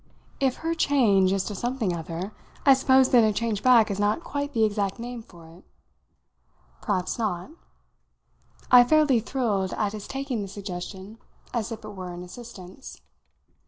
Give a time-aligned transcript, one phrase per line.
[0.39, 2.31] "If her change is to something other,
[2.65, 5.63] I suppose then a change back is not quite the exact name for it."
[6.81, 7.51] "Perhaps not."
[8.71, 11.19] I fairly thrilled at his taking the suggestion
[11.53, 12.99] as if it were an assistance.